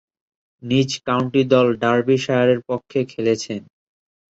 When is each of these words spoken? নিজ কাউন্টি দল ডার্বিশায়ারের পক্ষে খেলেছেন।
নিজ 0.63 0.89
কাউন্টি 1.07 1.41
দল 1.53 1.67
ডার্বিশায়ারের 1.81 2.59
পক্ষে 2.69 2.99
খেলেছেন। 3.11 3.61